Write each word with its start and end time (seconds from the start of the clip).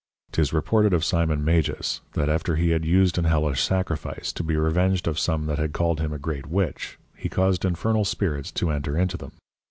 'Tis 0.31 0.51
reported 0.51 0.93
of 0.93 1.05
Simon 1.05 1.45
Magus, 1.45 2.01
that 2.13 2.27
after 2.27 2.55
he 2.55 2.71
had 2.71 2.83
used 2.83 3.19
an 3.19 3.25
Hellish 3.25 3.61
Sacrifice, 3.61 4.31
to 4.33 4.43
be 4.43 4.55
revenged 4.57 5.07
of 5.07 5.19
some 5.19 5.45
that 5.45 5.59
had 5.59 5.73
called 5.73 5.99
him 5.99 6.11
a 6.11 6.17
great 6.17 6.47
Witch, 6.47 6.97
he 7.15 7.29
caused 7.29 7.63
infernal 7.63 8.03
Spirits 8.03 8.51
to 8.53 8.71
enter 8.71 8.97
into 8.97 9.15
them. 9.15 9.33